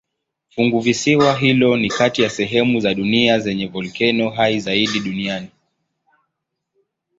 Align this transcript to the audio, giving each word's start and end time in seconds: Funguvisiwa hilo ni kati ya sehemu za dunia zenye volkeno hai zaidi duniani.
Funguvisiwa 0.55 1.37
hilo 1.37 1.77
ni 1.77 1.89
kati 1.89 2.21
ya 2.21 2.29
sehemu 2.29 2.79
za 2.79 2.93
dunia 2.93 3.39
zenye 3.39 3.67
volkeno 3.67 4.29
hai 4.29 4.59
zaidi 4.59 4.99
duniani. 4.99 5.47